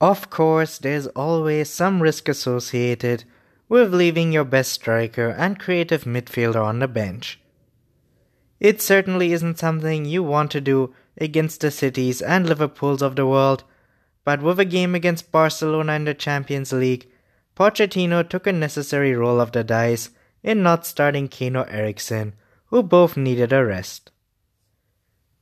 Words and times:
Of 0.00 0.30
course, 0.30 0.78
there's 0.78 1.08
always 1.08 1.68
some 1.68 2.00
risk 2.00 2.28
associated 2.28 3.24
with 3.68 3.92
leaving 3.92 4.32
your 4.32 4.44
best 4.44 4.72
striker 4.72 5.30
and 5.30 5.58
creative 5.58 6.04
midfielder 6.04 6.64
on 6.64 6.78
the 6.78 6.88
bench. 6.88 7.40
It 8.60 8.80
certainly 8.80 9.32
isn't 9.32 9.58
something 9.58 10.04
you 10.04 10.22
want 10.22 10.50
to 10.52 10.60
do 10.60 10.94
against 11.16 11.60
the 11.60 11.70
cities 11.70 12.22
and 12.22 12.48
Liverpools 12.48 13.02
of 13.02 13.16
the 13.16 13.26
world, 13.26 13.64
but 14.24 14.42
with 14.42 14.60
a 14.60 14.64
game 14.64 14.94
against 14.94 15.32
Barcelona 15.32 15.94
in 15.94 16.04
the 16.04 16.14
Champions 16.14 16.72
League, 16.72 17.08
Pochettino 17.56 18.28
took 18.28 18.46
a 18.46 18.52
necessary 18.52 19.14
roll 19.14 19.40
of 19.40 19.50
the 19.52 19.64
dice 19.64 20.10
in 20.42 20.62
not 20.62 20.86
starting 20.86 21.26
Kane 21.26 21.56
or 21.56 21.68
Eriksen, 21.68 22.34
who 22.66 22.82
both 22.82 23.16
needed 23.16 23.52
a 23.52 23.64
rest. 23.64 24.12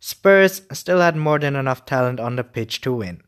Spurs 0.00 0.62
still 0.72 1.00
had 1.00 1.16
more 1.16 1.38
than 1.38 1.56
enough 1.56 1.84
talent 1.84 2.20
on 2.20 2.36
the 2.36 2.44
pitch 2.44 2.80
to 2.82 2.92
win. 2.92 3.22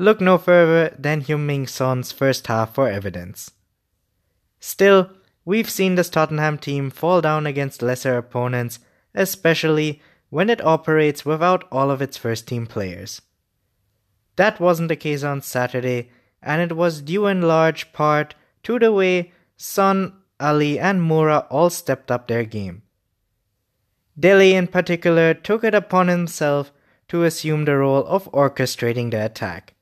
Look 0.00 0.20
no 0.20 0.38
further 0.38 0.94
than 0.96 1.22
Heung-min 1.22 1.66
Son's 1.66 2.12
first 2.12 2.46
half 2.46 2.72
for 2.72 2.88
evidence. 2.88 3.50
Still, 4.60 5.10
we've 5.44 5.68
seen 5.68 5.96
this 5.96 6.08
Tottenham 6.08 6.56
team 6.56 6.88
fall 6.88 7.20
down 7.20 7.48
against 7.48 7.82
lesser 7.82 8.16
opponents, 8.16 8.78
especially 9.12 10.00
when 10.30 10.50
it 10.50 10.64
operates 10.64 11.24
without 11.24 11.66
all 11.72 11.90
of 11.90 12.00
its 12.00 12.16
first 12.16 12.46
team 12.46 12.64
players. 12.64 13.22
That 14.36 14.60
wasn't 14.60 14.88
the 14.88 14.94
case 14.94 15.24
on 15.24 15.42
Saturday, 15.42 16.12
and 16.40 16.62
it 16.62 16.76
was 16.76 17.02
due 17.02 17.26
in 17.26 17.42
large 17.42 17.92
part 17.92 18.36
to 18.62 18.78
the 18.78 18.92
way 18.92 19.32
Son, 19.56 20.12
Alli, 20.38 20.78
and 20.78 21.00
Moura 21.00 21.44
all 21.50 21.70
stepped 21.70 22.12
up 22.12 22.28
their 22.28 22.44
game. 22.44 22.82
Dele, 24.16 24.54
in 24.54 24.68
particular, 24.68 25.34
took 25.34 25.64
it 25.64 25.74
upon 25.74 26.06
himself 26.06 26.70
to 27.08 27.24
assume 27.24 27.64
the 27.64 27.76
role 27.76 28.06
of 28.06 28.30
orchestrating 28.30 29.10
the 29.10 29.24
attack. 29.24 29.74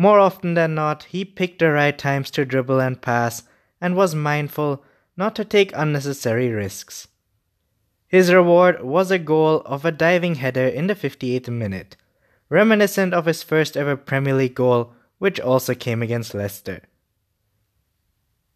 More 0.00 0.18
often 0.18 0.54
than 0.54 0.74
not, 0.74 1.02
he 1.10 1.26
picked 1.26 1.58
the 1.58 1.70
right 1.70 1.98
times 1.98 2.30
to 2.30 2.46
dribble 2.46 2.80
and 2.80 3.02
pass 3.02 3.42
and 3.82 3.94
was 3.94 4.14
mindful 4.14 4.82
not 5.14 5.36
to 5.36 5.44
take 5.44 5.72
unnecessary 5.74 6.48
risks. 6.48 7.08
His 8.08 8.32
reward 8.32 8.82
was 8.82 9.10
a 9.10 9.18
goal 9.18 9.60
of 9.66 9.84
a 9.84 9.92
diving 9.92 10.36
header 10.36 10.66
in 10.66 10.86
the 10.86 10.94
58th 10.94 11.50
minute, 11.50 11.98
reminiscent 12.48 13.12
of 13.12 13.26
his 13.26 13.42
first 13.42 13.76
ever 13.76 13.94
Premier 13.94 14.32
League 14.32 14.54
goal, 14.54 14.94
which 15.18 15.38
also 15.38 15.74
came 15.74 16.00
against 16.00 16.32
Leicester. 16.32 16.80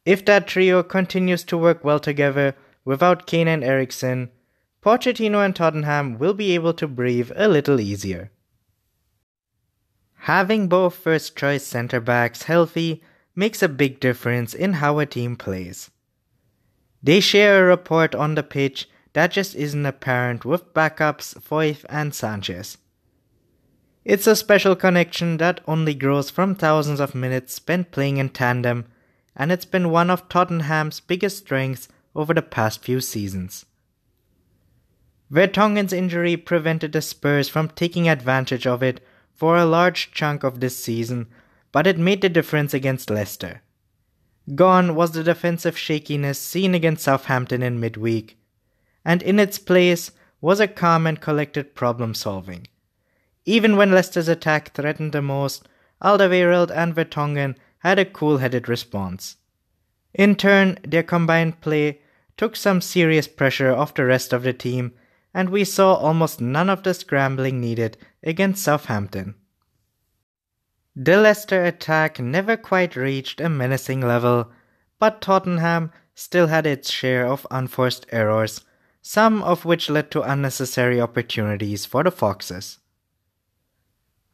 If 0.06 0.24
that 0.24 0.46
trio 0.46 0.82
continues 0.82 1.44
to 1.44 1.58
work 1.58 1.84
well 1.84 2.00
together 2.00 2.56
without 2.86 3.26
Kane 3.26 3.48
and 3.48 3.62
Eriksen, 3.62 4.30
Pochettino 4.80 5.44
and 5.44 5.54
Tottenham 5.54 6.18
will 6.18 6.32
be 6.32 6.54
able 6.54 6.72
to 6.72 6.88
breathe 6.88 7.32
a 7.36 7.48
little 7.48 7.80
easier. 7.80 8.30
Having 10.24 10.68
both 10.68 10.94
first 10.94 11.36
choice 11.36 11.66
centre 11.66 12.00
backs 12.00 12.44
healthy 12.44 13.02
makes 13.36 13.62
a 13.62 13.68
big 13.68 14.00
difference 14.00 14.54
in 14.54 14.72
how 14.74 14.98
a 14.98 15.04
team 15.04 15.36
plays. 15.36 15.90
They 17.02 17.20
share 17.20 17.62
a 17.62 17.68
rapport 17.68 18.16
on 18.16 18.34
the 18.34 18.42
pitch 18.42 18.88
that 19.12 19.32
just 19.32 19.54
isn't 19.54 19.84
apparent 19.84 20.46
with 20.46 20.72
backups 20.72 21.38
Foyth 21.38 21.84
and 21.90 22.14
Sanchez. 22.14 22.78
It's 24.02 24.26
a 24.26 24.34
special 24.34 24.74
connection 24.74 25.36
that 25.36 25.60
only 25.68 25.92
grows 25.92 26.30
from 26.30 26.54
thousands 26.54 27.00
of 27.00 27.14
minutes 27.14 27.52
spent 27.52 27.90
playing 27.90 28.16
in 28.16 28.30
tandem, 28.30 28.86
and 29.36 29.52
it's 29.52 29.66
been 29.66 29.90
one 29.90 30.08
of 30.08 30.30
Tottenham's 30.30 31.00
biggest 31.00 31.36
strengths 31.36 31.86
over 32.14 32.32
the 32.32 32.40
past 32.40 32.82
few 32.82 33.02
seasons. 33.02 33.66
Vertonghen's 35.28 35.92
injury 35.92 36.38
prevented 36.38 36.92
the 36.92 37.02
Spurs 37.02 37.50
from 37.50 37.68
taking 37.68 38.08
advantage 38.08 38.66
of 38.66 38.82
it 38.82 39.02
for 39.34 39.56
a 39.56 39.64
large 39.64 40.12
chunk 40.12 40.44
of 40.44 40.60
this 40.60 40.76
season, 40.76 41.26
but 41.72 41.86
it 41.86 41.98
made 41.98 42.20
the 42.20 42.28
difference 42.28 42.72
against 42.72 43.10
Leicester. 43.10 43.62
Gone 44.54 44.94
was 44.94 45.12
the 45.12 45.24
defensive 45.24 45.76
shakiness 45.76 46.38
seen 46.38 46.74
against 46.74 47.04
Southampton 47.04 47.62
in 47.62 47.80
midweek, 47.80 48.38
and 49.04 49.22
in 49.22 49.38
its 49.38 49.58
place 49.58 50.10
was 50.40 50.60
a 50.60 50.68
calm 50.68 51.06
and 51.06 51.20
collected 51.20 51.74
problem 51.74 52.14
solving. 52.14 52.66
Even 53.44 53.76
when 53.76 53.90
Leicester's 53.90 54.28
attack 54.28 54.72
threatened 54.72 55.12
the 55.12 55.22
most, 55.22 55.66
Alderweireld 56.02 56.70
and 56.70 56.94
Vertonghen 56.94 57.56
had 57.78 57.98
a 57.98 58.04
cool 58.04 58.38
headed 58.38 58.68
response. 58.68 59.36
In 60.12 60.36
turn, 60.36 60.78
their 60.86 61.02
combined 61.02 61.60
play 61.60 62.00
took 62.36 62.56
some 62.56 62.80
serious 62.80 63.26
pressure 63.26 63.74
off 63.74 63.94
the 63.94 64.04
rest 64.04 64.32
of 64.32 64.42
the 64.42 64.52
team 64.52 64.92
and 65.34 65.50
we 65.50 65.64
saw 65.64 65.94
almost 65.94 66.40
none 66.40 66.70
of 66.70 66.84
the 66.84 66.94
scrambling 66.94 67.60
needed 67.60 67.98
against 68.22 68.62
Southampton. 68.62 69.34
The 70.96 71.16
Leicester 71.16 71.64
attack 71.64 72.20
never 72.20 72.56
quite 72.56 72.94
reached 72.94 73.40
a 73.40 73.48
menacing 73.48 74.00
level, 74.00 74.52
but 75.00 75.20
Tottenham 75.20 75.90
still 76.14 76.46
had 76.46 76.66
its 76.66 76.88
share 76.90 77.26
of 77.26 77.46
unforced 77.50 78.06
errors, 78.12 78.60
some 79.02 79.42
of 79.42 79.64
which 79.64 79.90
led 79.90 80.12
to 80.12 80.22
unnecessary 80.22 81.00
opportunities 81.00 81.84
for 81.84 82.04
the 82.04 82.12
Foxes. 82.12 82.78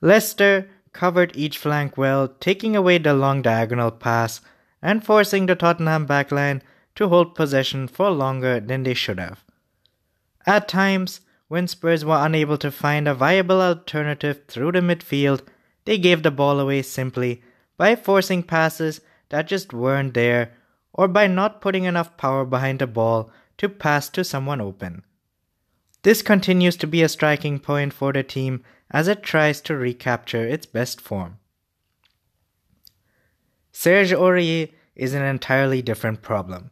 Leicester 0.03 0.69
covered 0.93 1.35
each 1.35 1.57
flank 1.57 1.97
well, 1.97 2.29
taking 2.29 2.77
away 2.77 2.99
the 2.99 3.15
long 3.15 3.41
diagonal 3.41 3.91
pass 3.91 4.43
and 4.83 5.05
forcing 5.05 5.47
the 5.47 5.55
Tottenham 5.55 6.07
backline 6.07 6.61
to 6.95 7.09
hold 7.09 7.35
possession 7.35 7.89
for 7.89 8.11
longer 8.11 8.61
than 8.61 8.83
they 8.83 8.95
should 8.95 9.19
have. 9.19 9.45
At 10.47 10.69
times, 10.69 11.21
when 11.49 11.67
Spurs 11.69 12.05
were 12.05 12.25
unable 12.25 12.57
to 12.59 12.71
find 12.71 13.09
a 13.09 13.15
viable 13.15 13.61
alternative 13.61 14.43
through 14.47 14.73
the 14.73 14.81
midfield, 14.81 15.43
they 15.85 15.99
gave 15.99 16.23
the 16.23 16.31
ball 16.31 16.61
away 16.61 16.83
simply 16.83 17.43
by 17.77 17.97
forcing 17.97 18.43
passes 18.43 19.01
that 19.31 19.49
just 19.49 19.73
weren't 19.73 20.15
there 20.15 20.53
or 20.93 21.09
by 21.09 21.27
not 21.27 21.61
putting 21.61 21.85
enough 21.85 22.17
power 22.17 22.45
behind 22.45 22.79
the 22.79 22.87
ball 22.87 23.31
to 23.59 23.69
pass 23.69 24.09
to 24.11 24.25
someone 24.25 24.61
open. 24.61 25.03
This 26.03 26.23
continues 26.23 26.77
to 26.77 26.87
be 26.87 27.03
a 27.03 27.09
striking 27.09 27.59
point 27.59 27.93
for 27.93 28.13
the 28.13 28.23
team 28.23 28.65
as 28.91 29.07
it 29.09 29.23
tries 29.23 29.61
to 29.63 29.77
recapture 29.77 30.47
its 30.47 30.67
best 30.67 31.01
form. 31.01 31.39
Serge 33.73 34.13
Aurier 34.13 34.73
is 34.95 35.15
an 35.15 35.23
entirely 35.23 35.83
different 35.83 36.23
problem. 36.23 36.71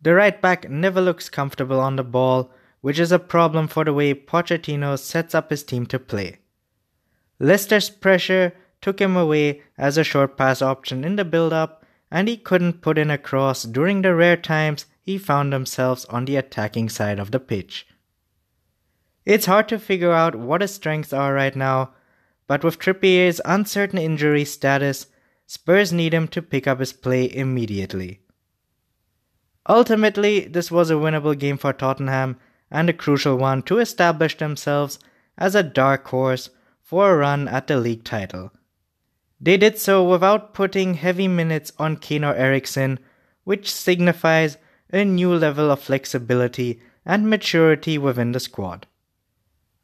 The 0.00 0.14
right 0.14 0.40
back 0.40 0.68
never 0.68 1.00
looks 1.00 1.28
comfortable 1.28 1.80
on 1.80 1.96
the 1.96 2.04
ball 2.04 2.50
which 2.82 2.98
is 2.98 3.10
a 3.10 3.18
problem 3.18 3.66
for 3.66 3.84
the 3.84 3.94
way 3.94 4.12
Pochettino 4.12 4.98
sets 4.98 5.34
up 5.34 5.48
his 5.50 5.64
team 5.64 5.86
to 5.86 5.98
play. 5.98 6.38
Leicester's 7.38 7.88
pressure 7.88 8.52
took 8.82 9.00
him 9.00 9.16
away 9.16 9.62
as 9.78 9.96
a 9.96 10.04
short 10.04 10.36
pass 10.36 10.60
option 10.60 11.04
in 11.04 11.16
the 11.16 11.24
build 11.24 11.52
up, 11.52 11.84
and 12.10 12.28
he 12.28 12.36
couldn't 12.36 12.82
put 12.82 12.98
in 12.98 13.10
a 13.10 13.16
cross 13.16 13.62
during 13.62 14.02
the 14.02 14.14
rare 14.14 14.36
times 14.36 14.84
he 15.00 15.16
found 15.16 15.52
himself 15.52 16.04
on 16.10 16.24
the 16.24 16.36
attacking 16.36 16.88
side 16.88 17.18
of 17.18 17.30
the 17.30 17.40
pitch. 17.40 17.86
It's 19.24 19.46
hard 19.46 19.68
to 19.68 19.78
figure 19.78 20.12
out 20.12 20.34
what 20.34 20.60
his 20.60 20.74
strengths 20.74 21.12
are 21.12 21.32
right 21.32 21.54
now, 21.54 21.94
but 22.48 22.64
with 22.64 22.78
Trippier's 22.78 23.40
uncertain 23.44 23.98
injury 23.98 24.44
status, 24.44 25.06
Spurs 25.46 25.92
need 25.92 26.12
him 26.12 26.28
to 26.28 26.42
pick 26.42 26.66
up 26.66 26.80
his 26.80 26.92
play 26.92 27.32
immediately. 27.32 28.20
Ultimately, 29.68 30.40
this 30.46 30.70
was 30.70 30.90
a 30.90 30.94
winnable 30.94 31.38
game 31.38 31.56
for 31.56 31.72
Tottenham 31.72 32.38
and 32.72 32.90
a 32.90 32.92
crucial 32.92 33.36
one 33.36 33.62
to 33.62 33.78
establish 33.78 34.36
themselves 34.38 34.98
as 35.38 35.54
a 35.54 35.62
dark 35.62 36.08
horse 36.08 36.50
for 36.80 37.12
a 37.12 37.16
run 37.16 37.46
at 37.46 37.68
the 37.68 37.76
league 37.76 38.02
title. 38.02 38.50
They 39.40 39.56
did 39.56 39.78
so 39.78 40.08
without 40.08 40.54
putting 40.54 40.94
heavy 40.94 41.28
minutes 41.28 41.72
on 41.78 41.96
Kane 41.96 42.24
Eriksen, 42.24 42.98
which 43.44 43.72
signifies 43.72 44.56
a 44.92 45.04
new 45.04 45.34
level 45.34 45.70
of 45.70 45.80
flexibility 45.80 46.80
and 47.04 47.28
maturity 47.28 47.98
within 47.98 48.32
the 48.32 48.40
squad. 48.40 48.86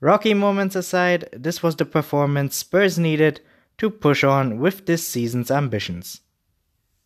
Rocky 0.01 0.33
moments 0.33 0.77
aside, 0.77 1.29
this 1.33 1.63
was 1.63 1.77
the 1.77 1.85
performance 1.85 2.57
Spurs 2.57 2.99
needed 2.99 3.41
to 3.79 3.91
push 3.91 4.23
on 4.23 4.59
with 4.59 4.87
this 4.87 5.07
season's 5.07 5.51
ambitions. 5.51 6.21